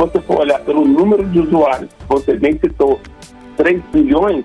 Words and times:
você 0.00 0.18
for 0.22 0.40
olhar 0.40 0.58
pelo 0.60 0.86
número 0.86 1.28
de 1.28 1.40
usuários, 1.40 1.90
você 2.08 2.34
bem 2.34 2.58
citou 2.58 2.98
3 3.58 3.82
bilhões, 3.92 4.44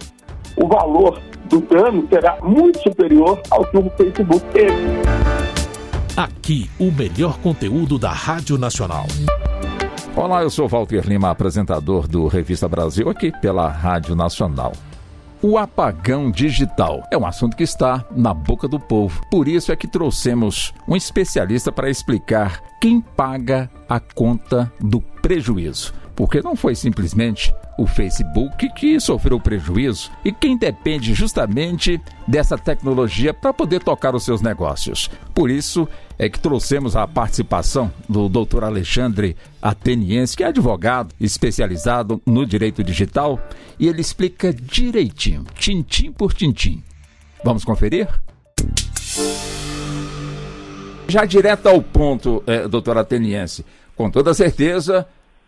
o 0.58 0.68
valor 0.68 1.22
do 1.46 1.62
dano 1.62 2.06
será 2.10 2.38
muito 2.44 2.82
superior 2.82 3.42
ao 3.50 3.64
que 3.64 3.78
o 3.78 3.90
Facebook 3.92 4.44
teve. 4.52 4.76
Aqui, 6.18 6.70
o 6.78 6.92
melhor 6.92 7.40
conteúdo 7.40 7.98
da 7.98 8.12
Rádio 8.12 8.58
Nacional. 8.58 9.06
Olá, 10.14 10.44
eu 10.44 10.50
sou 10.50 10.68
Walter 10.68 11.08
Lima, 11.08 11.30
apresentador 11.30 12.06
do 12.06 12.28
Revista 12.28 12.68
Brasil, 12.68 13.10
aqui 13.10 13.32
pela 13.40 13.70
Rádio 13.70 14.14
Nacional. 14.14 14.74
O 15.42 15.58
apagão 15.58 16.32
digital 16.32 17.04
é 17.12 17.18
um 17.18 17.26
assunto 17.26 17.56
que 17.56 17.64
está 17.64 18.04
na 18.12 18.34
boca 18.34 18.68
do 18.68 18.80
povo. 18.80 19.22
Por 19.30 19.48
isso 19.48 19.72
é 19.72 19.76
que 19.76 19.88
trouxemos 19.88 20.74
um 20.88 20.96
especialista 20.96 21.72
para 21.72 21.90
explicar 21.90 22.62
quem 22.82 23.00
paga 23.00 23.70
a 23.88 24.00
conta 24.00 24.72
do 24.80 25.02
prejuízo. 25.02 25.94
Porque 26.16 26.42
não 26.42 26.56
foi 26.56 26.76
simplesmente 26.76 27.54
o 27.78 27.86
Facebook 27.86 28.70
que 28.74 29.00
sofreu 29.00 29.40
prejuízo 29.40 30.10
e 30.24 30.32
quem 30.32 30.58
depende 30.58 31.14
justamente 31.14 32.00
dessa 32.26 32.58
tecnologia 32.58 33.34
para 33.34 33.54
poder 33.54 33.84
tocar 33.84 34.16
os 34.16 34.24
seus 34.24 34.42
negócios. 34.42 35.10
Por 35.34 35.50
isso 35.52 35.88
é 36.18 36.30
que 36.30 36.40
trouxemos 36.40 36.96
a 36.96 37.06
participação 37.06 37.92
do 38.08 38.30
Dr. 38.30 38.64
Alexandre 38.64 39.36
Ateniense, 39.62 40.38
que 40.38 40.44
é 40.44 40.48
advogado 40.48 41.14
especializado 41.20 42.22
no 42.26 42.46
direito 42.46 42.82
digital, 42.82 43.40
e 43.78 43.88
ele 43.88 44.00
explica 44.00 44.54
direitinho, 44.54 45.44
tintim 45.54 46.12
por 46.12 46.34
tintim. 46.34 46.82
Vamos 47.44 47.66
conferir? 47.66 48.08
Já 51.08 51.26
direto 51.26 51.68
ao 51.68 51.82
ponto, 51.82 52.42
é, 52.48 52.68
doutor 52.68 52.98
Ateniense, 52.98 53.64
com 53.96 54.10
toda 54.10 54.34
certeza, 54.34 55.08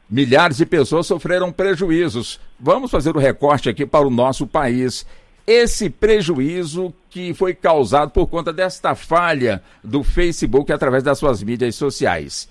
Milhares 0.10 0.56
de 0.56 0.66
pessoas 0.66 1.06
sofreram 1.06 1.52
prejuízos. 1.52 2.40
Vamos 2.58 2.90
fazer 2.90 3.14
o 3.16 3.20
recorte 3.20 3.68
aqui 3.68 3.86
para 3.86 4.08
o 4.08 4.10
nosso 4.10 4.48
país. 4.48 5.06
Esse 5.46 5.90
prejuízo 5.90 6.94
que 7.10 7.34
foi 7.34 7.54
causado 7.54 8.12
por 8.12 8.28
conta 8.28 8.54
desta 8.54 8.96
falha 8.96 9.62
do 9.84 10.04
Facebook 10.04 10.72
através 10.72 11.04
das 11.04 11.20
suas 11.20 11.44
mídias 11.44 11.76
sociais. 11.76 12.50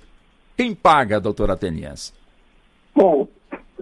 Quem 0.55 0.75
paga, 0.75 1.19
doutora 1.19 1.55
Ateniense? 1.55 2.13
Bom, 2.95 3.27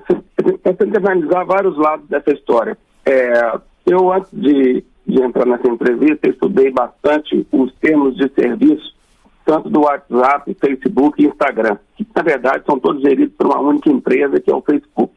você 0.06 0.74
tem 0.74 0.90
que 0.90 0.96
analisar 0.96 1.44
vários 1.44 1.76
lados 1.76 2.08
dessa 2.08 2.30
história. 2.30 2.78
É, 3.04 3.58
eu, 3.86 4.12
antes 4.12 4.30
de, 4.32 4.84
de 5.04 5.20
entrar 5.20 5.46
nessa 5.46 5.66
entrevista, 5.66 6.28
estudei 6.28 6.70
bastante 6.70 7.44
os 7.50 7.72
termos 7.80 8.16
de 8.16 8.28
serviço 8.34 8.94
tanto 9.44 9.68
do 9.68 9.82
WhatsApp, 9.82 10.56
Facebook 10.58 11.22
e 11.22 11.26
Instagram, 11.26 11.76
que 11.96 12.06
na 12.14 12.22
verdade 12.22 12.64
são 12.66 12.78
todos 12.78 13.02
geridos 13.02 13.34
por 13.36 13.46
uma 13.46 13.60
única 13.60 13.90
empresa, 13.90 14.40
que 14.40 14.50
é 14.50 14.54
o 14.54 14.62
Facebook. 14.62 15.12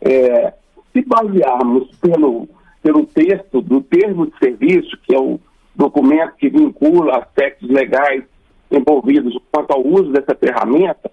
É, 0.00 0.52
se 0.92 1.02
basearmos 1.06 1.88
pelo, 1.98 2.48
pelo 2.82 3.06
texto 3.06 3.60
do 3.60 3.80
termo 3.80 4.26
de 4.26 4.38
serviço, 4.38 4.98
que 5.04 5.14
é 5.14 5.18
o 5.18 5.38
documento 5.74 6.34
que 6.36 6.50
vincula 6.50 7.18
aspectos 7.18 7.68
legais 7.70 8.24
envolvidos 8.70 9.38
quanto 9.50 9.70
ao 9.70 9.86
uso 9.86 10.12
dessa 10.12 10.34
ferramenta, 10.34 11.10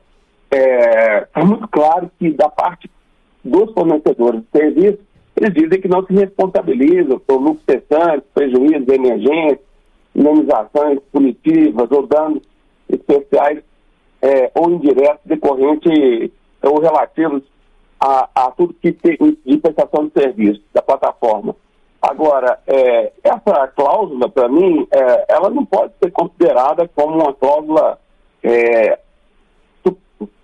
é, 0.51 1.27
é 1.35 1.43
muito 1.43 1.67
claro 1.67 2.09
que 2.17 2.31
da 2.31 2.49
parte 2.49 2.89
dos 3.43 3.71
fornecedores 3.73 4.41
de 4.41 4.59
serviço, 4.59 4.99
eles 5.35 5.53
dizem 5.53 5.81
que 5.81 5.87
não 5.87 6.05
se 6.05 6.13
responsabilizam 6.13 7.19
por 7.19 7.39
lucros 7.39 7.63
cessantes, 7.69 8.27
prejuízos, 8.33 8.87
emergências, 8.87 9.68
indenizações 10.19 10.99
punitivas 11.11 11.89
ou 11.89 12.05
danos 12.05 12.43
especiais 12.89 13.63
é, 14.21 14.51
ou 14.53 14.69
indiretos 14.69 15.21
decorrentes 15.25 16.29
ou 16.61 16.81
relativos 16.81 17.43
a, 17.99 18.29
a 18.35 18.51
tudo 18.51 18.73
que 18.73 18.91
tem 18.91 19.17
de 19.45 19.57
prestação 19.57 20.07
de 20.07 20.21
serviço 20.21 20.61
da 20.73 20.81
plataforma. 20.81 21.55
Agora, 22.01 22.59
é, 22.67 23.11
essa 23.23 23.67
cláusula, 23.69 24.29
para 24.29 24.47
mim, 24.47 24.87
é, 24.91 25.25
ela 25.29 25.49
não 25.49 25.65
pode 25.65 25.93
ser 26.01 26.11
considerada 26.11 26.87
como 26.89 27.15
uma 27.15 27.33
cláusula 27.33 27.99
é, 28.43 28.99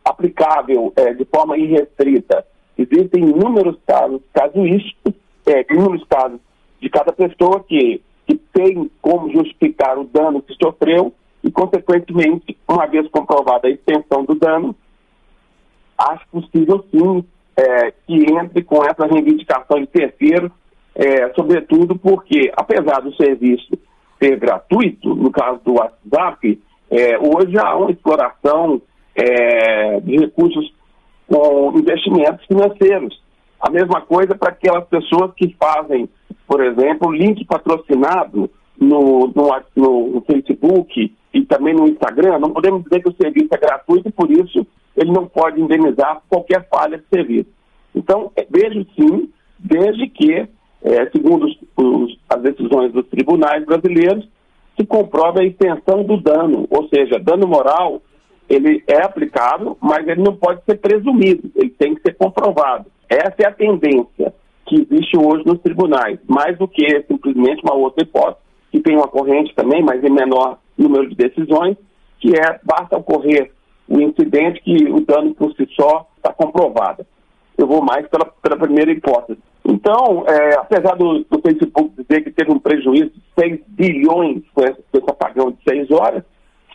aplicável 0.03 0.93
é, 0.95 1.13
de 1.13 1.25
forma 1.25 1.57
irrestrita. 1.57 2.45
Existem 2.77 3.23
inúmeros 3.23 3.77
casos 3.85 4.21
casuísticos, 4.33 5.13
é, 5.45 5.65
inúmeros 5.71 6.05
casos 6.07 6.39
de 6.81 6.89
cada 6.89 7.13
pessoa 7.13 7.63
que 7.63 8.01
que 8.25 8.35
tem 8.35 8.89
como 9.01 9.31
justificar 9.31 9.97
o 9.97 10.05
dano 10.05 10.41
que 10.41 10.55
sofreu 10.61 11.13
e, 11.43 11.51
consequentemente, 11.51 12.57
uma 12.67 12.85
vez 12.87 13.07
comprovada 13.09 13.67
a 13.67 13.71
extensão 13.71 14.25
do 14.25 14.35
dano, 14.35 14.75
acho 15.97 16.27
possível 16.29 16.83
sim 16.91 17.23
é, 17.55 17.91
que 18.05 18.33
entre 18.33 18.63
com 18.63 18.83
essa 18.83 19.05
reivindicação 19.05 19.79
de 19.79 19.87
terceiro, 19.87 20.51
é, 20.93 21.31
sobretudo 21.33 21.97
porque, 21.97 22.51
apesar 22.55 23.01
do 23.01 23.15
serviço 23.15 23.77
ser 24.19 24.37
gratuito, 24.39 25.13
no 25.13 25.29
caso 25.31 25.59
do 25.63 25.73
WhatsApp, 25.73 26.61
é, 26.89 27.17
hoje 27.17 27.57
há 27.57 27.75
uma 27.75 27.91
exploração 27.91 28.81
é, 29.13 29.99
de 29.99 30.17
recursos 30.17 30.73
com 31.27 31.73
investimentos 31.77 32.45
financeiros. 32.45 33.21
A 33.59 33.69
mesma 33.69 34.01
coisa 34.01 34.35
para 34.35 34.51
aquelas 34.51 34.85
pessoas 34.87 35.33
que 35.35 35.55
fazem 35.59 36.09
por 36.47 36.63
exemplo, 36.63 37.11
link 37.11 37.43
patrocinado 37.45 38.49
no, 38.79 39.27
no, 39.27 39.49
no, 39.75 40.21
Facebook 40.21 41.13
e 41.33 41.45
também 41.45 41.73
no 41.73 41.87
Instagram, 41.87 42.39
não 42.39 42.51
podemos 42.51 42.83
dizer 42.83 43.01
que 43.01 43.09
o 43.09 43.15
serviço 43.15 43.49
é 43.51 43.57
gratuito 43.57 44.09
e 44.09 44.11
por 44.11 44.29
isso 44.29 44.65
ele 44.95 45.11
não 45.11 45.27
pode 45.27 45.61
indenizar 45.61 46.21
qualquer 46.29 46.67
falha 46.69 46.97
de 46.97 47.05
serviço. 47.07 47.49
Então, 47.93 48.31
é, 48.35 48.45
vejo 48.49 48.85
sim, 48.95 49.29
desde 49.57 50.07
que, 50.07 50.47
é, 50.83 51.09
segundo 51.11 51.45
os, 51.45 51.57
os, 51.75 52.17
as 52.29 52.41
decisões 52.41 52.91
dos 52.91 53.07
tribunais 53.07 53.65
brasileiros, 53.65 54.27
se 54.77 54.85
comprove 54.85 55.41
a 55.41 55.45
extensão 55.45 56.03
do 56.03 56.17
dano, 56.17 56.67
ou 56.69 56.87
seja, 56.89 57.19
dano 57.19 57.47
moral, 57.47 58.01
ele 58.49 58.83
é 58.87 59.01
aplicável, 59.03 59.77
mas 59.81 60.07
ele 60.07 60.21
não 60.21 60.35
pode 60.35 60.61
ser 60.65 60.77
presumido, 60.77 61.49
ele 61.55 61.69
tem 61.69 61.95
que 61.95 62.01
ser 62.01 62.15
comprovado. 62.15 62.85
Essa 63.09 63.35
é 63.39 63.47
a 63.47 63.51
tendência 63.51 64.33
que 64.65 64.75
existe 64.75 65.17
hoje 65.17 65.45
nos 65.45 65.59
tribunais, 65.61 66.19
mais 66.27 66.57
do 66.57 66.67
que 66.67 66.85
simplesmente 67.07 67.61
uma 67.63 67.75
outra 67.75 68.03
hipótese, 68.03 68.43
que 68.71 68.79
tem 68.79 68.95
uma 68.95 69.07
corrente 69.07 69.53
também, 69.55 69.83
mas 69.83 70.03
em 70.03 70.09
menor 70.09 70.57
número 70.77 71.07
de 71.07 71.15
decisões, 71.15 71.77
que 72.19 72.31
é 72.35 72.59
basta 72.63 72.97
ocorrer 72.97 73.51
o 73.87 74.01
incidente 74.01 74.61
que 74.61 74.85
o 74.91 74.99
dano 75.01 75.33
por 75.35 75.53
si 75.53 75.67
só 75.79 76.07
está 76.17 76.33
comprovado. 76.33 77.05
Eu 77.57 77.67
vou 77.67 77.83
mais 77.83 78.07
pela, 78.07 78.25
pela 78.25 78.57
primeira 78.57 78.91
hipótese. 78.91 79.39
Então, 79.63 80.25
é, 80.27 80.55
apesar 80.55 80.95
do, 80.95 81.23
do, 81.23 81.41
Facebook 81.41 81.91
dizer 81.97 82.23
que 82.23 82.31
teve 82.31 82.51
um 82.51 82.59
prejuízo 82.59 83.11
de 83.11 83.21
6 83.39 83.61
bilhões 83.67 84.43
com 84.53 84.61
esse, 84.61 84.83
com 84.91 84.97
esse 84.97 85.09
apagão 85.09 85.51
de 85.51 85.57
6 85.67 85.91
horas, 85.91 86.23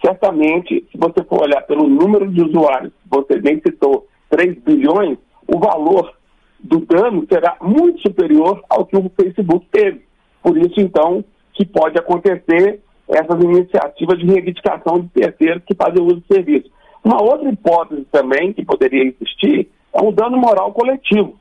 certamente, 0.04 0.86
se 0.90 0.98
você 0.98 1.22
for 1.24 1.42
olhar 1.42 1.62
pelo 1.62 1.88
número 1.88 2.26
de 2.28 2.42
usuários, 2.42 2.92
você 3.06 3.38
bem 3.38 3.60
citou 3.64 4.06
3 4.30 4.58
bilhões, 4.62 5.18
o 5.46 5.58
valor 5.58 6.12
do 6.70 6.86
dano 6.86 7.26
será 7.30 7.56
muito 7.60 8.00
superior 8.00 8.62
ao 8.70 8.86
que 8.86 8.96
o 8.96 9.10
Facebook 9.20 9.66
teve. 9.72 10.02
Por 10.40 10.56
isso, 10.56 10.80
então, 10.80 11.24
que 11.52 11.66
pode 11.66 11.98
acontecer 11.98 12.80
essas 13.08 13.42
iniciativas 13.42 14.18
de 14.18 14.26
reivindicação 14.26 15.00
de 15.00 15.08
terceiros 15.08 15.64
que 15.66 15.74
fazem 15.74 16.00
uso 16.00 16.16
do 16.20 16.32
serviço. 16.32 16.70
Uma 17.04 17.20
outra 17.20 17.50
hipótese 17.50 18.06
também 18.12 18.52
que 18.52 18.64
poderia 18.64 19.02
existir 19.02 19.68
é 19.92 20.00
um 20.00 20.12
dano 20.12 20.38
moral 20.38 20.72
coletivo. 20.72 21.34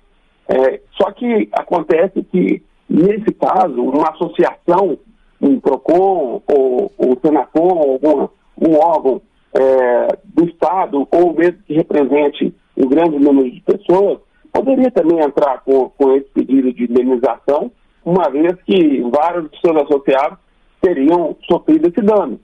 É, 0.47 0.81
só 0.99 1.11
que 1.11 1.47
acontece 1.51 2.23
que, 2.23 2.63
nesse 2.89 3.31
caso, 3.33 3.83
uma 3.83 4.09
associação, 4.09 4.97
um 5.39 5.59
PROCON 5.59 6.41
ou 6.47 6.91
o 6.97 7.17
Senacom, 7.21 7.77
algum 7.77 8.27
um 8.59 8.75
órgão 8.75 9.21
é, 9.53 10.17
do 10.25 10.45
Estado, 10.45 11.07
ou 11.11 11.33
mesmo 11.33 11.59
que 11.67 11.73
represente 11.73 12.53
um 12.75 12.87
grande 12.87 13.19
número 13.19 13.49
de 13.51 13.61
pessoas, 13.61 14.19
poderia 14.51 14.91
também 14.91 15.19
entrar 15.19 15.61
com, 15.61 15.89
com 15.89 16.15
esse 16.15 16.29
pedido 16.29 16.73
de 16.73 16.83
indenização, 16.83 17.71
uma 18.03 18.29
vez 18.29 18.55
que 18.63 19.01
vários 19.09 19.49
de 19.51 19.59
seus 19.59 19.75
associados 19.83 20.37
teriam 20.81 21.35
sofrido 21.49 21.87
esse 21.87 22.01
dano. 22.01 22.39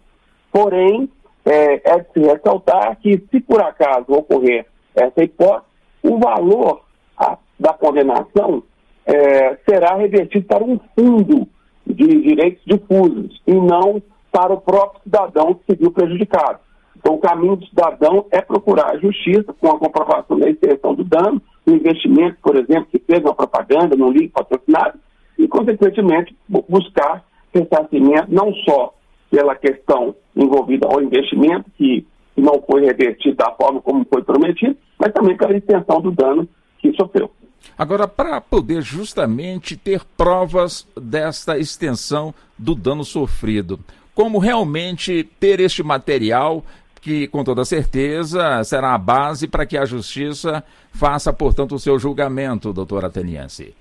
Porém, 0.51 1.09
é, 1.45 1.91
é 1.91 1.99
de 1.99 2.11
se 2.13 2.19
ressaltar 2.19 2.97
que, 2.99 3.23
se 3.31 3.39
por 3.39 3.61
acaso 3.61 4.05
ocorrer 4.09 4.65
essa 4.95 5.23
hipótese, 5.23 5.65
o 6.03 6.17
valor 6.19 6.81
a, 7.17 7.37
da 7.59 7.73
condenação 7.73 8.63
é, 9.05 9.57
será 9.67 9.95
revertido 9.95 10.45
para 10.45 10.63
um 10.63 10.79
fundo 10.97 11.47
de 11.85 12.21
direitos 12.21 12.63
difusos 12.65 13.41
e 13.45 13.53
não 13.53 14.01
para 14.31 14.53
o 14.53 14.59
próprio 14.59 15.01
cidadão 15.03 15.53
que 15.53 15.71
se 15.71 15.79
viu 15.79 15.91
prejudicado. 15.91 16.59
Então, 16.97 17.15
o 17.15 17.19
caminho 17.19 17.55
do 17.55 17.65
cidadão 17.67 18.25
é 18.31 18.41
procurar 18.41 18.91
a 18.91 18.97
justiça 18.97 19.53
com 19.59 19.67
a 19.67 19.77
comprovação 19.77 20.39
da 20.39 20.49
extensão 20.49 20.95
do 20.95 21.03
dano, 21.03 21.41
o 21.65 21.71
investimento, 21.71 22.37
por 22.41 22.55
exemplo, 22.55 22.87
que 22.91 22.99
fez 22.99 23.21
uma 23.21 23.33
propaganda 23.33 23.95
num 23.95 24.11
link 24.11 24.29
patrocinado, 24.29 24.99
e, 25.37 25.47
consequentemente, 25.47 26.35
buscar 26.47 27.25
ressarcimento 27.53 28.27
não 28.29 28.53
só 28.65 28.93
pela 29.29 29.55
questão 29.55 30.15
envolvida 30.35 30.87
ao 30.87 31.01
investimento, 31.01 31.69
que 31.77 32.05
não 32.37 32.61
foi 32.69 32.85
revertido 32.85 33.35
da 33.35 33.51
forma 33.51 33.81
como 33.81 34.05
foi 34.11 34.23
prometido, 34.23 34.77
mas 34.99 35.11
também 35.13 35.35
pela 35.35 35.55
extensão 35.55 36.01
do 36.01 36.11
dano 36.11 36.47
que 36.79 36.93
sofreu. 36.93 37.29
Agora, 37.77 38.07
para 38.07 38.39
poder 38.39 38.81
justamente 38.81 39.75
ter 39.75 40.03
provas 40.15 40.87
desta 40.95 41.57
extensão 41.57 42.33
do 42.57 42.75
dano 42.75 43.03
sofrido, 43.03 43.79
como 44.13 44.37
realmente 44.37 45.23
ter 45.39 45.59
este 45.59 45.83
material 45.83 46.63
que, 47.05 47.27
com 47.27 47.43
toda 47.43 47.63
certeza, 47.63 48.63
será 48.63 48.95
a 48.95 48.97
base 48.97 49.47
para 49.47 49.63
que 49.63 49.77
a 49.77 49.85
justiça 49.85 50.63
faça, 50.91 51.31
portanto, 51.31 51.75
o 51.75 51.79
seu 51.79 51.99
julgamento, 51.99 52.73
doutor 52.73 53.05
Ateniense? 53.05 53.75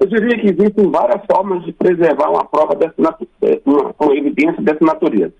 Eu 0.00 0.06
diria 0.06 0.38
que 0.38 0.50
existem 0.50 0.88
várias 0.88 1.20
formas 1.26 1.64
de 1.64 1.72
preservar 1.72 2.30
uma 2.30 2.44
prova 2.44 2.76
dessa 2.76 2.94
eh, 3.42 3.60
uma, 3.66 3.92
uma 3.98 4.14
evidência 4.14 4.62
dessa 4.62 4.84
natureza. 4.84 5.34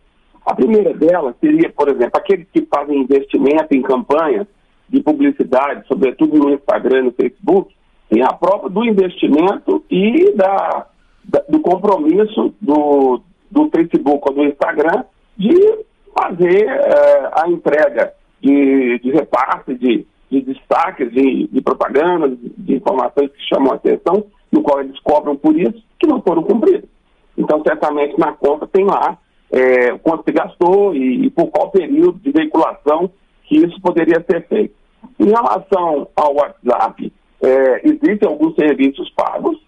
A 0.44 0.56
primeira 0.56 0.92
delas 0.92 1.36
seria, 1.40 1.70
por 1.70 1.88
exemplo, 1.88 2.10
aqueles 2.14 2.48
que 2.52 2.66
fazem 2.66 2.98
investimento 2.98 3.76
em 3.76 3.82
campanhas 3.82 4.48
de 4.88 5.00
publicidade, 5.00 5.86
sobretudo 5.86 6.36
no 6.36 6.52
Instagram 6.52 6.98
e 6.98 7.02
no 7.02 7.12
Facebook, 7.12 7.72
tem 8.08 8.24
a 8.24 8.32
prova 8.32 8.68
do 8.68 8.84
investimento 8.84 9.84
e 9.88 10.32
da, 10.34 10.88
da, 11.22 11.44
do 11.48 11.60
compromisso 11.60 12.52
do, 12.60 13.20
do 13.48 13.70
Facebook 13.70 14.20
ou 14.28 14.34
do 14.34 14.44
Instagram 14.44 15.04
de 15.38 15.79
fazer 16.20 16.66
uh, 16.66 17.42
a 17.42 17.48
entrega 17.48 18.12
de, 18.40 18.98
de 18.98 19.10
repasse, 19.10 19.74
de, 19.74 20.06
de 20.30 20.40
destaques, 20.42 21.10
de, 21.12 21.48
de 21.48 21.60
propaganda, 21.62 22.28
de, 22.28 22.52
de 22.56 22.74
informações 22.76 23.30
que 23.32 23.54
chamam 23.54 23.72
a 23.72 23.76
atenção, 23.76 24.24
no 24.52 24.62
qual 24.62 24.80
eles 24.80 24.98
cobram 25.00 25.36
por 25.36 25.56
isso, 25.56 25.82
que 25.98 26.06
não 26.06 26.20
foram 26.22 26.42
cumpridas. 26.42 26.88
Então, 27.36 27.62
certamente 27.62 28.18
na 28.18 28.32
conta 28.32 28.66
tem 28.66 28.84
lá 28.84 29.18
é, 29.50 29.96
quanto 29.98 30.24
se 30.24 30.32
gastou 30.32 30.94
e, 30.94 31.26
e, 31.26 31.30
por 31.30 31.46
qual 31.48 31.70
período 31.70 32.18
de 32.18 32.30
veiculação 32.30 33.10
que 33.44 33.56
isso 33.56 33.80
poderia 33.80 34.24
ser 34.30 34.46
feito. 34.46 34.74
Em 35.18 35.26
relação 35.26 36.08
ao 36.14 36.34
WhatsApp, 36.34 37.12
é, 37.42 37.80
existem 37.88 38.28
alguns 38.28 38.54
serviços 38.54 39.10
pagos 39.10 39.58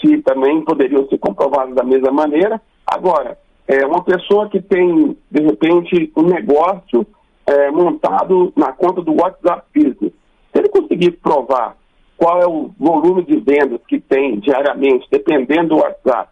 que 0.00 0.22
também 0.22 0.62
poderiam 0.62 1.06
ser 1.08 1.18
comprovados 1.18 1.74
da 1.74 1.82
mesma 1.82 2.12
maneira. 2.12 2.60
Agora, 2.86 3.36
é, 3.68 3.84
uma 3.84 4.02
pessoa 4.02 4.48
que 4.48 4.60
tem, 4.60 5.16
de 5.30 5.42
repente, 5.42 6.12
um 6.16 6.22
negócio 6.22 7.06
é, 7.46 7.70
montado 7.70 8.52
na 8.56 8.72
conta 8.72 9.02
do 9.02 9.12
WhatsApp 9.12 9.66
Business, 9.74 10.12
se 10.52 10.58
ele 10.58 10.68
conseguir 10.68 11.12
provar 11.12 11.76
qual 12.16 12.40
é 12.40 12.46
o 12.46 12.70
volume 12.78 13.24
de 13.24 13.38
vendas 13.40 13.80
que 13.86 14.00
tem 14.00 14.38
diariamente, 14.38 15.06
dependendo 15.10 15.70
do 15.70 15.82
WhatsApp, 15.82 16.30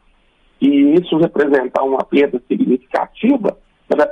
e 0.61 0.95
isso 0.95 1.19
representar 1.19 1.83
uma 1.83 2.05
perda 2.05 2.41
significativa 2.49 3.57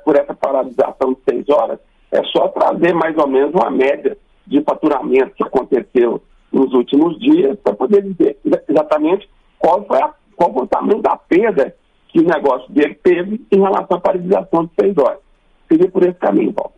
por 0.05 0.17
essa 0.17 0.35
paralisação 0.35 1.15
de 1.15 1.19
seis 1.29 1.49
horas, 1.49 1.79
é 2.11 2.23
só 2.25 2.49
trazer 2.49 2.93
mais 2.93 3.17
ou 3.17 3.27
menos 3.27 3.55
uma 3.55 3.71
média 3.71 4.17
de 4.47 4.61
faturamento 4.63 5.35
que 5.35 5.43
aconteceu 5.43 6.23
nos 6.53 6.73
últimos 6.75 7.19
dias 7.19 7.59
para 7.61 7.75
poder 7.75 8.03
dizer 8.03 8.37
exatamente 8.69 9.29
qual 9.59 9.83
foi 9.87 9.99
a, 9.99 10.13
qual 10.37 10.53
foi 10.53 10.65
o 10.65 10.67
tamanho 10.67 11.01
da 11.01 11.17
perda 11.17 11.75
que 12.13 12.21
o 12.21 12.25
negócio 12.25 12.71
dele 12.71 12.95
teve 13.03 13.41
em 13.51 13.61
relação 13.61 13.97
à 13.97 14.01
paralisação 14.01 14.65
de 14.67 14.71
seis 14.79 14.97
horas. 14.99 15.19
Seria 15.69 15.91
por 15.91 16.03
esse 16.03 16.19
caminho, 16.19 16.53
Paulo. 16.53 16.73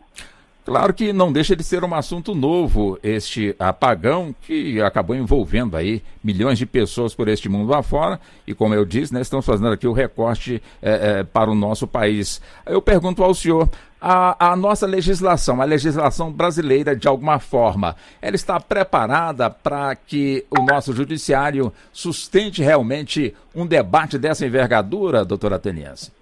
Claro 0.64 0.94
que 0.94 1.12
não 1.12 1.30
deixa 1.30 1.54
de 1.54 1.62
ser 1.62 1.84
um 1.84 1.94
assunto 1.94 2.34
novo 2.34 2.98
este 3.02 3.54
apagão 3.58 4.34
que 4.40 4.80
acabou 4.80 5.14
envolvendo 5.14 5.76
aí 5.76 6.02
milhões 6.22 6.58
de 6.58 6.64
pessoas 6.64 7.14
por 7.14 7.28
este 7.28 7.50
mundo 7.50 7.74
afora 7.74 8.18
e 8.46 8.54
como 8.54 8.72
eu 8.72 8.82
disse, 8.86 9.12
né, 9.12 9.20
estamos 9.20 9.44
fazendo 9.44 9.68
aqui 9.68 9.86
o 9.86 9.92
recorte 9.92 10.62
é, 10.80 11.18
é, 11.18 11.22
para 11.22 11.50
o 11.50 11.54
nosso 11.54 11.86
país. 11.86 12.40
Eu 12.64 12.80
pergunto 12.80 13.22
ao 13.22 13.34
senhor, 13.34 13.68
a, 14.06 14.52
a, 14.52 14.56
nossa 14.56 14.86
legislação, 14.86 15.62
a 15.62 15.64
legislação 15.64 16.30
brasileira 16.30 16.94
de 16.94 17.08
alguma 17.08 17.38
forma, 17.38 17.96
ela 18.20 18.36
está 18.36 18.60
preparada 18.60 19.48
para 19.48 19.96
que 19.96 20.44
o 20.50 20.62
nosso 20.62 20.92
judiciário 20.92 21.72
sustente 21.90 22.62
realmente 22.62 23.34
um 23.56 23.66
debate 23.66 24.18
dessa 24.18 24.44
envergadura, 24.44 25.24
doutora 25.24 25.56
Ateniense? 25.56 26.12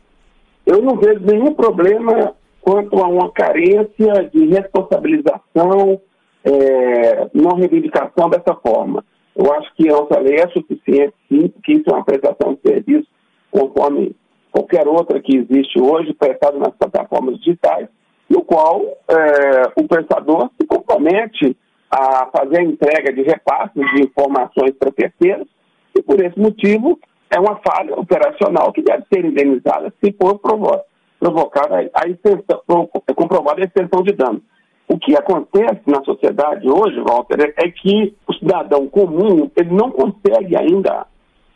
Eu 0.65 0.81
não 0.81 0.97
vejo 0.97 1.19
nenhum 1.27 1.55
problema 1.55 2.33
quanto 2.61 3.03
a 3.03 3.09
uma 3.09 3.33
carência 3.33 4.31
de 4.33 4.47
responsabilização, 4.47 6.01
é, 6.45 7.29
não 7.35 7.57
reivindicação 7.57 8.31
dessa 8.31 8.55
forma. 8.55 9.05
Eu 9.35 9.53
acho 9.55 9.75
que 9.75 9.89
a 9.89 9.93
nossa 9.93 10.21
lei 10.21 10.37
é 10.37 10.47
suficiente, 10.51 11.15
sim, 11.29 11.49
porque 11.49 11.73
isso 11.73 11.91
é 11.91 11.95
uma 11.95 12.05
prestação 12.05 12.55
de 12.55 12.61
serviço 12.61 13.09
conforme 13.51 14.15
qualquer 14.53 14.87
outra 14.87 15.21
que 15.21 15.37
existe 15.39 15.81
hoje, 15.81 16.13
prestada 16.13 16.59
nas 16.59 16.75
plataformas 16.77 17.39
digitais, 17.39 17.89
no 18.29 18.43
qual 18.45 18.83
é, 19.09 19.63
o 19.77 19.89
prestador 19.89 20.51
se 20.61 20.67
compromete 20.67 21.57
a 21.91 22.27
fazer 22.27 22.61
a 22.61 22.63
entrega 22.63 23.13
de 23.13 23.23
repasses 23.23 23.83
de 23.95 24.03
informações 24.03 24.73
para 24.79 24.93
terceiros, 24.93 25.49
e 25.97 26.03
por 26.03 26.23
esse 26.23 26.39
motivo 26.39 26.99
é 27.31 27.41
uma 27.41 27.57
falha 27.57 27.95
operacional 27.95 28.73
que 28.73 28.83
deve 28.83 29.05
ser 29.13 29.25
indenizada 29.25 29.93
se 30.03 30.13
for 30.13 30.39
provocada 30.39 31.91
a 31.95 32.09
extensão, 32.09 32.89
comprovada 33.15 33.63
a 33.63 33.65
extensão 33.65 34.03
de 34.03 34.13
dano. 34.13 34.43
O 34.89 34.99
que 34.99 35.17
acontece 35.17 35.81
na 35.87 36.03
sociedade 36.05 36.69
hoje, 36.69 37.01
Walter, 37.01 37.55
é 37.57 37.71
que 37.71 38.15
o 38.27 38.35
cidadão 38.35 38.87
comum 38.89 39.51
ele 39.57 39.71
não 39.71 39.91
consegue 39.91 40.57
ainda 40.57 41.07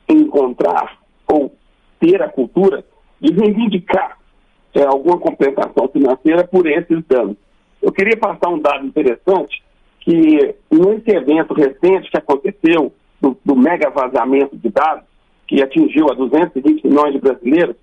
encontrar 0.08 0.98
ou 1.30 1.52
ter 2.00 2.22
a 2.22 2.28
cultura 2.28 2.84
de 3.20 3.32
reivindicar 3.32 4.18
é, 4.74 4.84
alguma 4.84 5.18
compensação 5.18 5.88
financeira 5.88 6.46
por 6.46 6.66
esses 6.66 7.02
danos. 7.06 7.36
Eu 7.80 7.92
queria 7.92 8.16
passar 8.16 8.48
um 8.48 8.58
dado 8.58 8.86
interessante 8.86 9.62
que 10.00 10.54
nesse 10.70 11.10
evento 11.10 11.54
recente 11.54 12.10
que 12.10 12.18
aconteceu 12.18 12.92
do, 13.20 13.36
do 13.44 13.56
mega 13.56 13.90
vazamento 13.90 14.56
de 14.56 14.68
dados, 14.68 15.04
que 15.46 15.62
atingiu 15.62 16.06
a 16.10 16.14
220 16.14 16.86
milhões 16.86 17.12
de 17.12 17.20
brasileiros, 17.20 17.76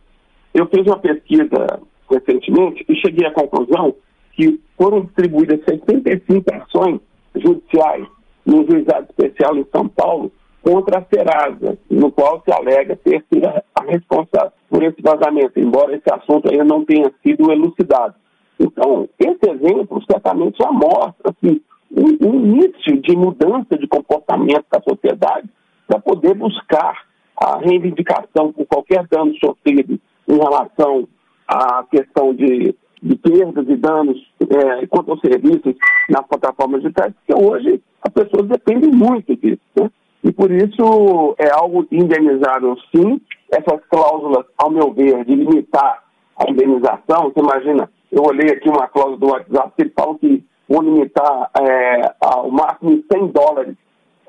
eu 0.54 0.68
fiz 0.68 0.86
uma 0.86 1.00
pesquisa 1.00 1.81
recentemente 2.10 2.86
e 2.88 2.95
cheguei 2.95 3.25
à 3.25 3.31
conclusão 3.31 3.95
que 4.33 4.60
foram 4.77 5.01
distribuídas 5.01 5.62
65 5.68 6.54
ações 6.54 7.00
judiciais 7.36 8.07
no 8.45 8.65
juizado 8.69 9.07
especial 9.10 9.57
em 9.57 9.65
São 9.74 9.88
Paulo 9.88 10.31
contra 10.63 11.00
a 11.00 11.06
Serasa, 11.06 11.77
no 11.89 12.12
qual 12.12 12.42
se 12.44 12.51
alega 12.51 12.95
ter 12.95 13.24
sido 13.31 13.48
a 13.48 13.83
responsável 13.83 14.54
por 14.69 14.81
esse 14.81 15.01
vazamento, 15.01 15.60
embora 15.60 15.95
esse 15.95 16.12
assunto 16.12 16.50
ainda 16.50 16.63
não 16.63 16.86
tenha 16.86 17.12
sido 17.21 17.51
elucidado. 17.51 18.15
Então, 18.57 19.10
esse 19.19 19.50
exemplo 19.50 20.01
certamente 20.10 20.57
já 20.57 20.71
mostra 20.71 21.31
assim, 21.31 21.62
um, 21.92 22.27
um 22.27 22.36
início 22.36 22.98
de 23.01 23.15
mudança 23.15 23.77
de 23.77 23.88
comportamento 23.88 24.65
da 24.72 24.82
sociedade 24.82 25.50
para 25.86 26.00
poder 26.00 26.34
buscar 26.34 27.05
a 27.36 27.58
reivindicação 27.58 28.53
por 28.53 28.65
qualquer 28.65 29.05
dano 29.08 29.34
sofrido 29.43 30.00
em 30.27 30.38
relação 30.38 31.08
à 31.48 31.84
questão 31.91 32.34
de, 32.34 32.74
de 33.01 33.15
perdas 33.17 33.67
e 33.67 33.75
danos 33.75 34.17
é, 34.39 34.88
quanto 34.88 35.12
aos 35.12 35.20
serviços 35.20 35.75
nas 36.10 36.25
plataformas 36.25 36.82
digitais, 36.82 37.13
porque 37.13 37.43
hoje 37.43 37.82
as 38.01 38.13
pessoas 38.13 38.48
dependem 38.48 38.91
muito 38.91 39.36
disso. 39.36 39.62
Né? 39.75 39.89
E 40.24 40.32
por 40.32 40.50
isso 40.51 41.36
é 41.38 41.51
algo 41.51 41.86
indenizável 41.92 42.77
sim. 42.96 43.20
Essas 43.51 43.82
cláusulas, 43.89 44.46
ao 44.58 44.72
meu 44.72 44.94
ver, 44.94 45.25
de 45.25 45.36
limitar 45.36 46.03
a 46.38 46.50
indenização, 46.50 47.32
você 47.32 47.39
imagina, 47.39 47.89
eu 48.12 48.24
olhei 48.24 48.51
aqui 48.51 48.70
uma 48.70 48.88
cláusula 48.88 49.18
do 49.18 49.27
WhatsApp 49.27 49.72
que 49.77 49.89
falam 49.89 50.18
que 50.18 50.44
vão 50.68 50.82
limitar 50.82 51.51
é, 51.60 52.15
ao 52.22 52.50
máximo 52.50 52.92
em 52.92 53.03
100 53.12 53.27
dólares 53.27 53.75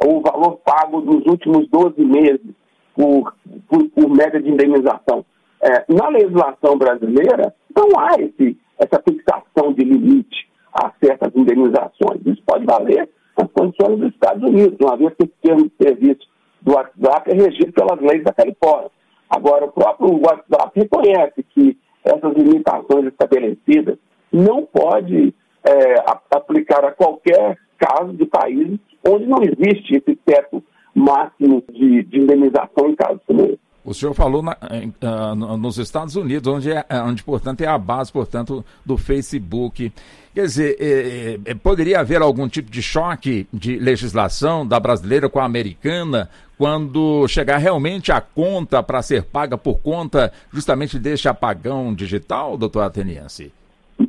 o 0.04 0.20
valor 0.20 0.58
pago 0.64 1.00
nos 1.00 1.24
últimos 1.26 1.68
12 1.68 2.04
meses 2.04 2.54
por, 2.94 3.34
por, 3.68 3.88
por 3.90 4.08
média 4.10 4.40
de 4.40 4.50
indenização. 4.50 5.24
É, 5.62 5.84
na 5.88 6.08
legislação 6.08 6.76
brasileira, 6.76 7.54
não 7.74 7.98
há 7.98 8.14
esse, 8.18 8.58
essa 8.78 9.02
fixação 9.02 9.72
de 9.72 9.84
limite 9.84 10.48
a 10.74 10.92
certas 11.02 11.34
indenizações. 11.34 12.20
Isso 12.26 12.42
pode 12.44 12.66
valer 12.66 13.08
condições 13.54 13.98
dos 13.98 14.12
Estados 14.12 14.42
Unidos, 14.42 14.76
uma 14.80 14.96
vez 14.96 15.14
que 15.14 15.24
esse 15.24 15.34
termo 15.40 15.64
de 15.64 15.72
serviço 15.80 16.28
do 16.60 16.74
WhatsApp 16.74 17.30
é 17.30 17.34
regido 17.34 17.72
pelas 17.72 18.00
leis 18.00 18.24
da 18.24 18.32
Califórnia. 18.32 18.90
Agora, 19.30 19.64
o 19.64 19.72
próprio 19.72 20.20
WhatsApp 20.20 20.72
reconhece 20.74 21.42
que 21.54 21.78
essas 22.04 22.34
limitações 22.34 23.06
estabelecidas 23.06 23.98
não 24.32 24.66
pode 24.66 25.34
é, 25.64 25.94
aplicar 26.34 26.84
a 26.84 26.92
qualquer 26.92 27.56
caso 27.78 28.12
de 28.12 28.26
países 28.26 28.78
onde 29.06 29.26
não 29.26 29.38
existe 29.42 29.96
esse 29.96 30.16
teto 30.24 30.62
máximo 30.94 31.62
de, 31.70 32.02
de 32.04 32.18
indenização 32.18 32.88
em 32.88 32.94
casos 32.94 33.20
como 33.26 33.42
esse. 33.44 33.60
O 33.84 33.92
senhor 33.92 34.14
falou 34.14 34.42
na, 34.42 34.56
uh, 34.56 35.56
nos 35.58 35.76
Estados 35.76 36.16
Unidos, 36.16 36.50
onde, 36.50 36.72
é, 36.72 36.84
onde, 37.06 37.22
portanto, 37.22 37.60
é 37.60 37.66
a 37.66 37.76
base, 37.76 38.10
portanto, 38.10 38.64
do 38.84 38.96
Facebook. 38.96 39.92
Quer 40.34 40.42
dizer, 40.46 40.76
eh, 40.80 41.38
eh, 41.44 41.54
poderia 41.54 42.00
haver 42.00 42.20
algum 42.22 42.48
tipo 42.48 42.68
de 42.68 42.82
choque 42.82 43.46
de 43.52 43.78
legislação 43.78 44.66
da 44.66 44.80
brasileira 44.80 45.28
com 45.28 45.38
a 45.38 45.44
americana 45.44 46.28
quando 46.58 47.28
chegar 47.28 47.58
realmente 47.58 48.10
a 48.10 48.20
conta 48.20 48.82
para 48.82 49.02
ser 49.02 49.24
paga 49.24 49.56
por 49.56 49.78
conta 49.80 50.32
justamente 50.52 50.98
deste 50.98 51.28
apagão 51.28 51.94
digital, 51.94 52.56
doutor 52.56 52.80
Ateniense? 52.80 53.52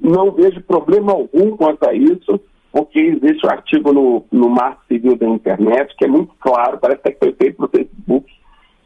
Não 0.01 0.31
vejo 0.31 0.61
problema 0.61 1.11
algum 1.11 1.55
quanto 1.55 1.87
a 1.87 1.93
isso. 1.93 2.39
porque 2.71 2.99
existe 2.99 3.45
um 3.45 3.49
artigo 3.49 3.93
no, 3.93 4.25
no 4.31 4.49
Marco 4.49 4.81
Civil 4.87 5.15
da 5.17 5.27
Internet 5.27 5.95
que 5.95 6.05
é 6.05 6.07
muito 6.07 6.33
claro, 6.39 6.79
parece 6.79 7.03
que 7.03 7.17
foi 7.19 7.33
feito 7.33 7.61
no 7.61 7.67
Facebook, 7.67 8.25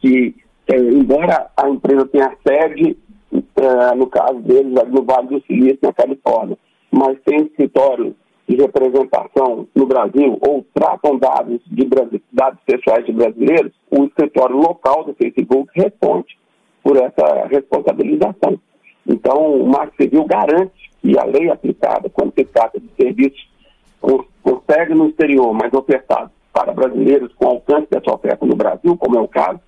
que 0.00 0.34
é, 0.70 0.76
embora 0.76 1.50
a 1.56 1.68
empresa 1.68 2.06
tenha 2.06 2.36
sede, 2.46 2.96
é, 3.32 3.94
no 3.94 4.06
caso 4.06 4.40
deles, 4.40 4.72
no 4.88 5.02
Vale 5.02 5.28
do 5.28 5.42
Silício, 5.46 5.78
na 5.82 5.92
Califórnia, 5.92 6.56
mas 6.90 7.18
tem 7.24 7.42
escritório 7.42 8.14
de 8.48 8.56
representação 8.56 9.66
no 9.74 9.86
Brasil 9.86 10.38
ou 10.40 10.64
tratam 10.74 11.16
dados, 11.18 11.60
de, 11.66 11.88
dados 12.32 12.60
pessoais 12.66 13.06
de 13.06 13.12
brasileiros, 13.12 13.72
o 13.90 14.04
escritório 14.04 14.56
local 14.56 15.04
do 15.04 15.14
Facebook 15.14 15.70
responde 15.74 16.36
por 16.82 16.96
essa 16.96 17.46
responsabilização. 17.48 18.58
Então, 19.06 19.60
o 19.60 19.68
Marco 19.68 19.94
Civil 20.00 20.24
garante 20.24 20.90
que 21.00 21.18
a 21.18 21.24
lei 21.24 21.50
aplicada, 21.50 22.10
quando 22.10 22.32
se 22.34 22.44
trata 22.44 22.78
de 22.78 22.88
serviços 22.96 23.48
consegue 24.42 24.94
no 24.94 25.08
exterior, 25.08 25.52
mas 25.52 25.72
ofertado 25.72 26.30
para 26.52 26.72
brasileiros 26.72 27.32
com 27.34 27.48
alcance 27.48 27.86
dessa 27.90 28.12
oferta 28.12 28.44
no 28.46 28.56
Brasil, 28.56 28.96
como 28.96 29.18
é 29.18 29.20
o 29.20 29.28
caso, 29.28 29.60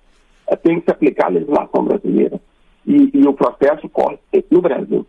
tem 0.61 0.79
que 0.79 0.85
se 0.85 0.91
aplicar 0.91 1.27
a 1.27 1.29
legislação 1.29 1.83
brasileira. 1.83 2.39
E, 2.85 3.09
e 3.13 3.27
o 3.27 3.33
processo 3.33 3.87
corre 3.89 4.19
no 4.51 4.61
Brasil. 4.61 5.05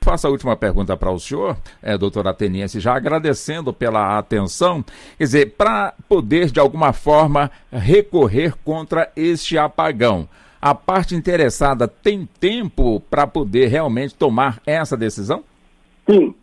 Faço 0.00 0.26
a 0.26 0.30
última 0.30 0.56
pergunta 0.56 0.96
para 0.96 1.10
o 1.10 1.18
senhor, 1.18 1.56
é, 1.82 1.98
doutor 1.98 2.26
Ateniense, 2.26 2.80
já 2.80 2.96
agradecendo 2.96 3.72
pela 3.72 4.16
atenção. 4.16 4.82
Quer 5.18 5.24
dizer, 5.24 5.54
para 5.56 5.92
poder, 6.08 6.50
de 6.50 6.58
alguma 6.58 6.92
forma, 6.92 7.50
recorrer 7.70 8.54
contra 8.64 9.12
este 9.14 9.58
apagão, 9.58 10.26
a 10.62 10.74
parte 10.74 11.14
interessada 11.14 11.86
tem 11.86 12.26
tempo 12.40 13.00
para 13.00 13.26
poder 13.26 13.66
realmente 13.66 14.14
tomar 14.14 14.60
essa 14.66 14.96
decisão? 14.96 15.44
Sim. 16.08 16.34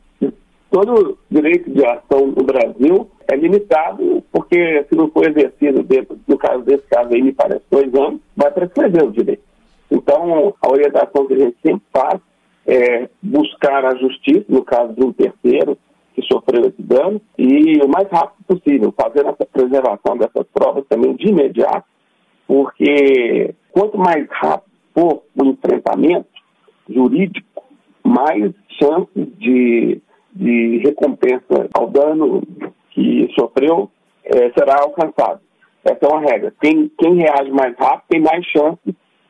Todo 0.69 1.17
direito 1.31 1.71
de 1.71 1.85
ação 1.85 2.27
no 2.27 2.43
Brasil 2.43 3.09
é 3.27 3.35
limitado, 3.35 4.23
porque 4.31 4.85
se 4.89 4.95
não 4.95 5.09
for 5.09 5.27
exercido 5.29 5.83
dentro, 5.83 6.17
no 6.27 6.37
caso 6.37 6.63
desse 6.63 6.83
caso 6.87 7.13
aí, 7.13 7.21
me 7.21 7.31
parece 7.31 7.63
dois 7.69 7.93
anos, 7.93 8.19
vai 8.35 8.51
prescrever 8.51 9.03
o 9.03 9.11
direito. 9.11 9.43
Então, 9.89 10.53
a 10.61 10.71
orientação 10.71 11.25
que 11.25 11.33
a 11.33 11.37
gente 11.37 11.57
sempre 11.61 11.81
faz 11.91 12.19
é, 12.65 13.09
buscar 13.21 13.85
a 13.85 13.95
justiça, 13.95 14.45
no 14.49 14.63
caso 14.63 14.93
de 14.93 15.03
um 15.03 15.13
terceiro 15.13 15.77
que 16.13 16.21
sofreu 16.21 16.61
esse 16.61 16.81
dano, 16.81 17.21
e 17.37 17.79
o 17.83 17.87
mais 17.87 18.07
rápido 18.09 18.43
possível, 18.47 18.93
fazendo 18.99 19.29
essa 19.29 19.45
preservação 19.45 20.17
dessas 20.17 20.47
provas 20.53 20.85
também 20.87 21.15
de 21.15 21.29
imediato, 21.29 21.85
porque 22.47 23.53
quanto 23.71 23.97
mais 23.97 24.25
rápido 24.29 24.71
for 24.93 25.23
o 25.35 25.45
enfrentamento 25.45 26.27
jurídico, 26.89 27.63
mais 28.03 28.53
chances 28.81 29.27
de, 29.37 30.01
de 30.33 30.77
recompensa 30.77 31.67
ao 31.73 31.89
dano 31.89 32.41
que 32.95 33.29
sofreu 33.37 33.91
é, 34.23 34.51
será 34.57 34.81
alcançado. 34.81 35.41
Essa 35.83 35.99
é 36.01 36.07
uma 36.07 36.21
regra. 36.21 36.53
Quem, 36.61 36.89
quem 36.97 37.15
reage 37.15 37.51
mais 37.51 37.75
rápido 37.77 38.03
tem 38.09 38.21
mais 38.21 38.43
chance 38.45 38.79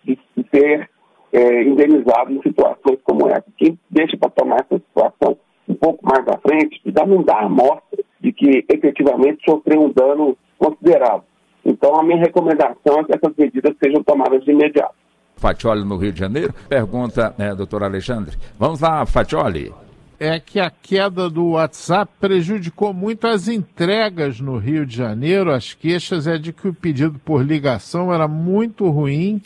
de, 0.05 0.17
de 0.37 0.49
ser 0.49 0.89
é, 1.33 1.63
indenizado 1.63 2.31
em 2.31 2.41
situações 2.41 2.99
como 3.03 3.27
essa. 3.27 3.45
Quem 3.57 3.77
deixa 3.89 4.15
para 4.15 4.29
tomar 4.29 4.57
essa 4.61 4.77
situação 4.77 5.37
um 5.67 5.73
pouco 5.73 6.05
mais 6.05 6.25
à 6.27 6.37
frente, 6.37 6.79
já 6.85 7.05
não 7.05 7.23
dá 7.23 7.39
a 7.39 7.49
mostra 7.49 8.03
de 8.21 8.31
que 8.31 8.63
efetivamente 8.69 9.43
sofreu 9.43 9.81
um 9.81 9.91
dano 9.91 10.37
considerável. 10.59 11.23
Então, 11.65 11.99
a 11.99 12.03
minha 12.03 12.19
recomendação 12.19 12.99
é 12.99 13.03
que 13.03 13.15
essas 13.15 13.35
medidas 13.35 13.73
sejam 13.83 14.03
tomadas 14.03 14.45
de 14.45 14.51
imediato. 14.51 14.93
Fatioli, 15.35 15.83
no 15.83 15.97
Rio 15.97 16.13
de 16.13 16.19
Janeiro. 16.19 16.53
Pergunta, 16.69 17.33
né, 17.37 17.53
doutor 17.55 17.83
Alexandre. 17.83 18.37
Vamos 18.57 18.79
lá, 18.79 19.05
Fatioli. 19.05 19.73
É 20.19 20.39
que 20.39 20.59
a 20.59 20.69
queda 20.69 21.29
do 21.29 21.49
WhatsApp 21.49 22.11
prejudicou 22.19 22.93
muito 22.93 23.27
as 23.27 23.47
entregas 23.47 24.39
no 24.39 24.57
Rio 24.57 24.85
de 24.85 24.95
Janeiro. 24.95 25.51
As 25.51 25.73
queixas 25.73 26.25
é 26.25 26.37
de 26.37 26.53
que 26.53 26.67
o 26.67 26.73
pedido 26.73 27.19
por 27.19 27.45
ligação 27.45 28.13
era 28.13 28.27
muito 28.27 28.89
ruim 28.89 29.41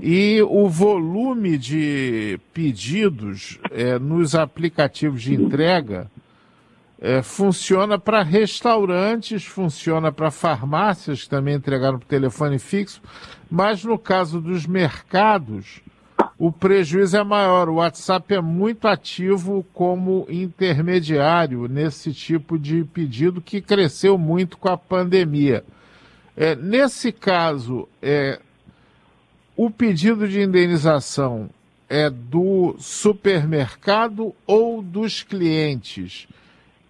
e 0.00 0.40
o 0.42 0.68
volume 0.68 1.58
de 1.58 2.40
pedidos 2.54 3.58
é, 3.70 3.98
nos 3.98 4.34
aplicativos 4.34 5.22
de 5.22 5.34
entrega 5.34 6.10
é, 7.02 7.20
funciona 7.20 7.98
para 7.98 8.22
restaurantes, 8.22 9.44
funciona 9.44 10.12
para 10.12 10.30
farmácias 10.30 11.24
que 11.24 11.28
também 11.28 11.56
entregaram 11.56 11.98
por 11.98 12.06
telefone 12.06 12.60
fixo, 12.60 13.02
mas 13.50 13.84
no 13.84 13.98
caso 13.98 14.40
dos 14.40 14.66
mercados, 14.66 15.80
o 16.42 16.50
prejuízo 16.50 17.16
é 17.16 17.22
maior. 17.22 17.68
O 17.68 17.74
WhatsApp 17.74 18.34
é 18.34 18.40
muito 18.40 18.88
ativo 18.88 19.64
como 19.72 20.26
intermediário 20.28 21.68
nesse 21.68 22.12
tipo 22.12 22.58
de 22.58 22.82
pedido 22.82 23.40
que 23.40 23.60
cresceu 23.60 24.18
muito 24.18 24.58
com 24.58 24.68
a 24.68 24.76
pandemia. 24.76 25.62
É, 26.36 26.56
nesse 26.56 27.12
caso, 27.12 27.88
é, 28.02 28.40
o 29.56 29.70
pedido 29.70 30.26
de 30.26 30.40
indenização 30.40 31.48
é 31.88 32.10
do 32.10 32.74
supermercado 32.76 34.34
ou 34.44 34.82
dos 34.82 35.22
clientes? 35.22 36.26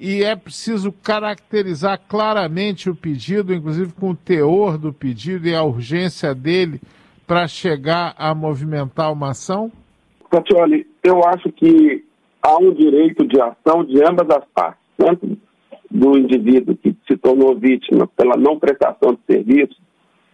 E 0.00 0.24
é 0.24 0.34
preciso 0.34 0.90
caracterizar 0.90 2.00
claramente 2.08 2.88
o 2.88 2.94
pedido, 2.94 3.52
inclusive 3.52 3.92
com 3.92 4.12
o 4.12 4.16
teor 4.16 4.78
do 4.78 4.94
pedido 4.94 5.46
e 5.46 5.54
a 5.54 5.62
urgência 5.62 6.34
dele, 6.34 6.80
para 7.26 7.46
chegar 7.46 8.14
a 8.18 8.34
movimentar 8.34 9.12
uma 9.12 9.30
ação? 9.30 9.70
Tatioli, 10.30 10.86
eu 11.02 11.24
acho 11.26 11.50
que 11.52 12.04
há 12.42 12.56
um 12.56 12.72
direito 12.72 13.26
de 13.26 13.40
ação 13.40 13.84
de 13.84 14.02
ambas 14.02 14.28
as 14.30 14.44
partes, 14.54 14.80
tanto 14.96 15.38
do 15.90 16.18
indivíduo 16.18 16.76
que 16.76 16.96
se 17.06 17.16
tornou 17.18 17.54
vítima 17.54 18.08
pela 18.16 18.36
não 18.36 18.58
prestação 18.58 19.14
de 19.14 19.20
serviço, 19.26 19.76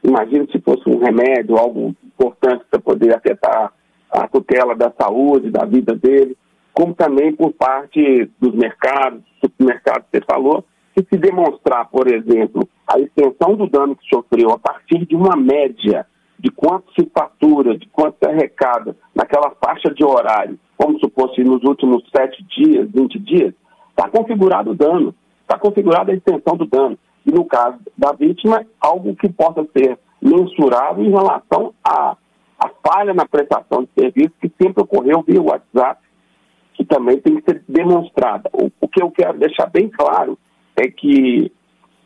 imagine 0.04 0.48
se 0.52 0.60
fosse 0.60 0.88
um 0.88 0.98
remédio, 0.98 1.56
algo 1.56 1.94
importante 2.04 2.64
para 2.70 2.80
poder 2.80 3.16
afetar 3.16 3.72
a 4.10 4.28
tutela 4.28 4.74
da 4.74 4.92
saúde, 4.98 5.50
da 5.50 5.64
vida 5.64 5.94
dele, 5.94 6.36
como 6.72 6.94
também 6.94 7.34
por 7.34 7.52
parte 7.52 8.30
dos 8.40 8.54
mercados, 8.54 9.20
supermercados 9.44 10.06
que 10.10 10.18
você 10.18 10.24
falou, 10.24 10.64
que 10.94 11.02
se 11.02 11.20
demonstrar, 11.20 11.88
por 11.90 12.06
exemplo, 12.06 12.68
a 12.86 12.98
extensão 13.00 13.56
do 13.56 13.68
dano 13.68 13.96
que 13.96 14.08
sofreu 14.08 14.50
a 14.52 14.58
partir 14.58 15.04
de 15.06 15.16
uma 15.16 15.36
média 15.36 16.06
de 16.38 16.50
quanto 16.50 16.92
se 16.92 17.10
fatura, 17.12 17.76
de 17.76 17.86
quanto 17.88 18.16
se 18.22 18.30
arrecada 18.30 18.96
naquela 19.14 19.50
faixa 19.62 19.92
de 19.92 20.04
horário, 20.04 20.58
como 20.76 20.98
supor 21.00 21.32
nos 21.38 21.64
últimos 21.64 22.04
sete 22.14 22.44
dias, 22.44 22.88
20 22.90 23.18
dias, 23.18 23.54
está 23.90 24.08
configurado 24.08 24.70
o 24.70 24.74
dano, 24.74 25.14
está 25.42 25.58
configurada 25.58 26.12
a 26.12 26.14
extensão 26.14 26.56
do 26.56 26.66
dano. 26.66 26.96
E 27.26 27.32
no 27.32 27.44
caso 27.44 27.78
da 27.96 28.12
vítima, 28.12 28.64
algo 28.80 29.16
que 29.16 29.28
possa 29.28 29.66
ser 29.76 29.98
mensurado 30.22 31.02
em 31.02 31.10
relação 31.10 31.74
à, 31.84 32.16
à 32.58 32.70
falha 32.86 33.12
na 33.12 33.26
prestação 33.26 33.82
de 33.82 33.90
serviço 34.00 34.32
que 34.40 34.50
sempre 34.60 34.82
ocorreu 34.82 35.22
via 35.26 35.42
WhatsApp, 35.42 36.00
que 36.74 36.84
também 36.84 37.20
tem 37.20 37.36
que 37.36 37.42
ser 37.42 37.62
demonstrada. 37.68 38.48
O, 38.52 38.70
o 38.80 38.88
que 38.88 39.02
eu 39.02 39.10
quero 39.10 39.38
deixar 39.38 39.66
bem 39.66 39.88
claro 39.88 40.38
é 40.76 40.88
que, 40.88 41.50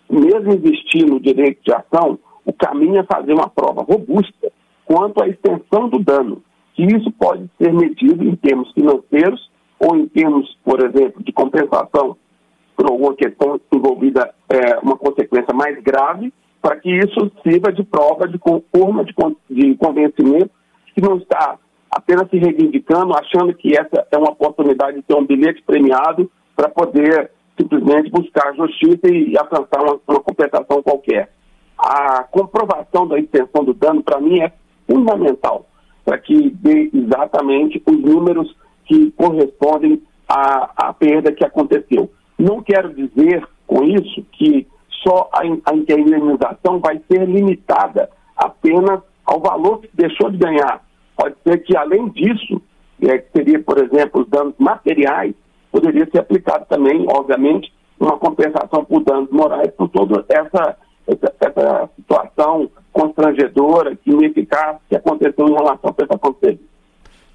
mesmo 0.08 0.52
existindo 0.52 1.12
no 1.12 1.20
direito 1.20 1.62
de 1.62 1.72
ação, 1.72 2.18
o 2.44 2.52
caminho 2.52 2.98
é 2.98 3.04
fazer 3.04 3.32
uma 3.32 3.48
prova 3.48 3.82
robusta 3.82 4.52
quanto 4.84 5.22
à 5.22 5.28
extensão 5.28 5.88
do 5.88 5.98
dano, 5.98 6.42
que 6.74 6.84
isso 6.84 7.10
pode 7.12 7.48
ser 7.60 7.72
medido 7.72 8.24
em 8.24 8.34
termos 8.36 8.70
financeiros 8.72 9.50
ou 9.78 9.96
em 9.96 10.06
termos, 10.08 10.56
por 10.64 10.80
exemplo, 10.84 11.22
de 11.22 11.32
compensação 11.32 12.16
por 12.76 12.90
alguma 12.90 13.14
questão 13.14 13.60
envolvida, 13.72 14.34
é, 14.48 14.78
uma 14.78 14.96
consequência 14.96 15.54
mais 15.54 15.80
grave, 15.82 16.32
para 16.60 16.76
que 16.76 16.90
isso 16.90 17.30
sirva 17.42 17.72
de 17.72 17.82
prova, 17.84 18.26
de 18.26 18.38
forma 18.38 19.04
de, 19.04 19.12
de 19.50 19.74
convencimento, 19.76 20.50
que 20.94 21.00
não 21.00 21.16
está 21.16 21.58
apenas 21.90 22.28
se 22.30 22.38
reivindicando, 22.38 23.12
achando 23.14 23.54
que 23.54 23.72
essa 23.76 24.06
é 24.10 24.16
uma 24.16 24.30
oportunidade 24.30 24.96
de 24.96 25.02
ter 25.02 25.14
um 25.14 25.26
bilhete 25.26 25.62
premiado 25.62 26.30
para 26.56 26.68
poder 26.68 27.30
simplesmente 27.60 28.10
buscar 28.10 28.54
justiça 28.54 29.08
e, 29.08 29.36
alcançar 29.36 29.82
uma, 29.82 30.00
uma 30.08 30.20
compensação 30.20 30.82
qualquer. 30.82 31.30
A 31.84 32.22
comprovação 32.30 33.08
da 33.08 33.18
extensão 33.18 33.64
do 33.64 33.74
dano, 33.74 34.04
para 34.04 34.20
mim, 34.20 34.40
é 34.40 34.52
fundamental 34.88 35.66
para 36.04 36.16
que 36.18 36.50
dê 36.50 36.90
exatamente 36.94 37.82
os 37.84 37.98
números 38.00 38.54
que 38.84 39.10
correspondem 39.12 40.00
à, 40.28 40.70
à 40.88 40.92
perda 40.92 41.32
que 41.32 41.44
aconteceu. 41.44 42.10
Não 42.38 42.62
quero 42.62 42.94
dizer 42.94 43.46
com 43.66 43.82
isso 43.84 44.24
que 44.32 44.66
só 45.02 45.28
a, 45.32 45.40
a 45.40 45.74
indenização 45.74 46.78
vai 46.78 47.00
ser 47.10 47.28
limitada 47.28 48.08
apenas 48.36 49.00
ao 49.24 49.40
valor 49.40 49.80
que 49.80 49.90
deixou 49.92 50.30
de 50.30 50.38
ganhar. 50.38 50.84
Pode 51.16 51.34
ser 51.42 51.58
que, 51.58 51.76
além 51.76 52.08
disso, 52.10 52.62
é, 53.02 53.18
que 53.18 53.32
seria, 53.32 53.60
por 53.60 53.78
exemplo, 53.78 54.22
os 54.22 54.28
danos 54.28 54.54
materiais, 54.58 55.34
poderia 55.70 56.08
ser 56.10 56.20
aplicado 56.20 56.66
também, 56.68 57.04
obviamente, 57.08 57.72
uma 57.98 58.18
compensação 58.18 58.84
por 58.84 59.02
danos 59.04 59.30
morais 59.30 59.70
por 59.76 59.88
toda 59.88 60.24
essa, 60.28 60.76
essa, 61.06 61.34
essa 61.40 61.90
situação 61.96 62.70
constrangedora, 62.92 63.96
ineficaz 64.06 64.76
que 64.88 64.96
aconteceu 64.96 65.46
em 65.46 65.54
relação 65.54 65.94
a 65.98 66.02
essa 66.02 66.18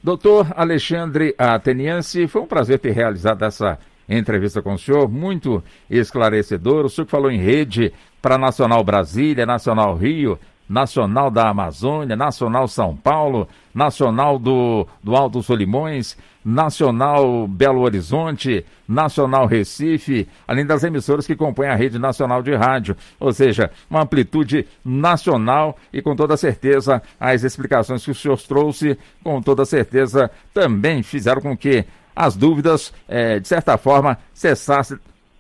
Doutor 0.03 0.47
Alexandre 0.55 1.35
Ateniense, 1.37 2.27
foi 2.27 2.41
um 2.41 2.47
prazer 2.47 2.79
ter 2.79 2.91
realizado 2.91 3.43
essa 3.43 3.77
entrevista 4.07 4.61
com 4.61 4.73
o 4.73 4.77
senhor, 4.77 5.09
muito 5.09 5.61
esclarecedor. 5.89 6.85
O 6.85 6.89
senhor 6.89 7.05
que 7.05 7.11
falou 7.11 7.31
em 7.31 7.39
rede 7.39 7.91
para 8.21 8.37
Nacional 8.37 8.83
Brasília, 8.83 9.45
Nacional 9.45 9.95
Rio, 9.95 10.39
Nacional 10.67 11.31
da 11.31 11.49
Amazônia, 11.49 12.15
Nacional 12.15 12.67
São 12.67 12.95
Paulo, 12.95 13.47
Nacional 13.73 14.37
do, 14.37 14.87
do 15.03 15.15
Alto 15.15 15.41
Solimões, 15.41 16.17
Nacional 16.43 17.47
Belo 17.47 17.81
Horizonte, 17.81 18.65
Nacional 18.87 19.45
Recife, 19.45 20.27
além 20.47 20.65
das 20.65 20.83
emissoras 20.83 21.27
que 21.27 21.35
compõem 21.35 21.67
a 21.67 21.75
rede 21.75 21.99
nacional 21.99 22.41
de 22.41 22.55
rádio, 22.55 22.95
ou 23.19 23.33
seja, 23.33 23.69
uma 23.89 24.03
amplitude 24.03 24.65
nacional 24.83 25.77
e 25.91 26.01
com 26.01 26.15
toda 26.15 26.37
certeza 26.37 27.01
as 27.19 27.43
explicações 27.43 28.03
que 28.03 28.11
o 28.11 28.15
senhor 28.15 28.39
trouxe, 28.41 28.97
com 29.23 29.41
toda 29.41 29.65
certeza 29.65 30.31
também 30.53 31.03
fizeram 31.03 31.41
com 31.41 31.55
que 31.55 31.85
as 32.15 32.35
dúvidas, 32.35 32.93
eh, 33.07 33.39
de 33.39 33.47
certa 33.47 33.77
forma, 33.77 34.17
cessassem 34.33 34.97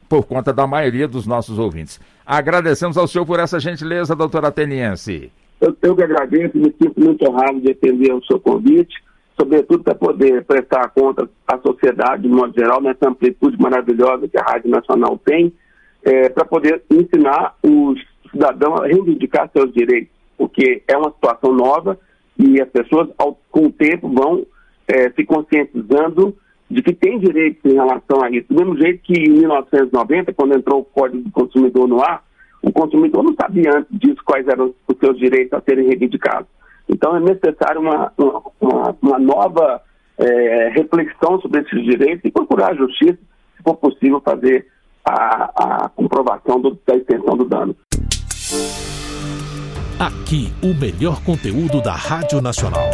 por 0.09 0.25
conta 0.25 0.53
da 0.53 0.65
maioria 0.65 1.07
dos 1.07 1.25
nossos 1.25 1.59
ouvintes. 1.59 1.99
Agradecemos 2.25 2.97
ao 2.97 3.07
senhor 3.07 3.25
por 3.25 3.39
essa 3.39 3.59
gentileza, 3.59 4.15
doutora 4.15 4.47
Ateniense. 4.47 5.31
Eu, 5.59 5.75
eu 5.81 5.95
que 5.95 6.03
agradeço, 6.03 6.57
me 6.57 6.73
sinto 6.81 6.99
muito 6.99 7.27
honrado 7.27 7.59
de 7.61 7.71
atender 7.71 8.13
o 8.13 8.23
seu 8.25 8.39
convite, 8.39 8.95
sobretudo 9.39 9.83
para 9.83 9.95
poder 9.95 10.43
prestar 10.45 10.89
conta 10.89 11.27
à 11.47 11.57
sociedade, 11.59 12.23
de 12.23 12.29
modo 12.29 12.53
geral, 12.57 12.81
nessa 12.81 13.09
amplitude 13.09 13.59
maravilhosa 13.59 14.27
que 14.27 14.37
a 14.37 14.43
Rádio 14.43 14.69
Nacional 14.69 15.19
tem, 15.23 15.53
é, 16.03 16.29
para 16.29 16.45
poder 16.45 16.83
ensinar 16.91 17.55
os 17.63 17.99
cidadãos 18.31 18.81
a 18.81 18.87
reivindicar 18.87 19.49
seus 19.51 19.73
direitos, 19.73 20.11
porque 20.37 20.83
é 20.87 20.97
uma 20.97 21.11
situação 21.11 21.53
nova 21.53 21.97
e 22.37 22.61
as 22.61 22.69
pessoas, 22.69 23.09
ao, 23.17 23.39
com 23.51 23.65
o 23.65 23.71
tempo, 23.71 24.09
vão 24.09 24.45
é, 24.87 25.09
se 25.11 25.25
conscientizando 25.25 26.35
de 26.69 26.81
que 26.81 26.93
tem 26.93 27.19
direitos 27.19 27.63
em 27.65 27.75
relação 27.75 28.23
a 28.23 28.29
isso. 28.29 28.47
Do 28.49 28.55
mesmo 28.55 28.77
jeito 28.77 29.01
que 29.03 29.13
em 29.13 29.29
1990, 29.29 30.33
quando 30.33 30.57
entrou 30.57 30.81
o 30.81 30.85
Código 30.85 31.23
do 31.23 31.31
Consumidor 31.31 31.87
no 31.87 32.01
ar, 32.01 32.23
o 32.61 32.71
consumidor 32.71 33.23
não 33.23 33.33
sabia 33.39 33.71
antes 33.75 33.99
disso 33.99 34.21
quais 34.25 34.47
eram 34.47 34.73
os 34.87 34.97
seus 34.99 35.17
direitos 35.17 35.53
a 35.53 35.61
serem 35.61 35.87
reivindicados. 35.87 36.47
Então 36.89 37.15
é 37.15 37.19
necessário 37.19 37.81
uma, 37.81 38.11
uma, 38.59 38.95
uma 39.01 39.19
nova 39.19 39.81
é, 40.17 40.69
reflexão 40.69 41.39
sobre 41.39 41.61
esses 41.61 41.83
direitos 41.83 42.25
e 42.25 42.31
procurar 42.31 42.71
a 42.71 42.75
justiça, 42.75 43.17
se 43.55 43.63
for 43.63 43.75
possível, 43.75 44.21
fazer 44.21 44.67
a, 45.05 45.85
a 45.85 45.89
comprovação 45.89 46.59
do, 46.59 46.77
da 46.85 46.95
extensão 46.95 47.37
do 47.37 47.45
dano. 47.45 47.75
Aqui, 49.99 50.53
o 50.61 50.73
melhor 50.79 51.23
conteúdo 51.23 51.81
da 51.81 51.93
Rádio 51.93 52.41
Nacional. 52.41 52.89